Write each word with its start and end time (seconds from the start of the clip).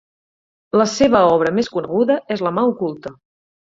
La 0.81 0.87
seva 0.93 1.23
obra 1.35 1.53
més 1.59 1.71
coneguda 1.77 2.19
és 2.39 2.47
"La 2.49 2.57
mà 2.61 2.69
oculta". 2.75 3.19